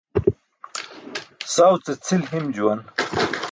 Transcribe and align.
Saw 1.53 1.73
ce 1.83 1.93
cʰil 2.05 2.23
him 2.31 2.45
juwan. 2.55 2.79